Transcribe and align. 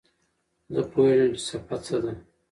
زه 0.73 0.81
پوهېږم 0.91 1.29
چې 1.35 1.41
څپه 1.47 1.75
څه 1.85 1.97
ده. 2.03 2.11